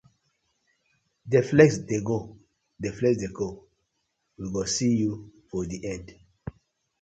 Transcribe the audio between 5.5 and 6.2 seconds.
di end.